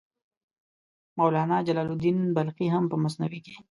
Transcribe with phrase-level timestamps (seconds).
[1.19, 3.55] مولانا جلال الدین بلخي هم په مثنوي کې.